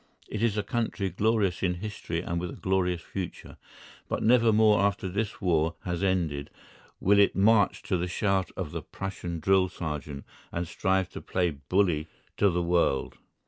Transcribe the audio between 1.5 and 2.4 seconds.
in history and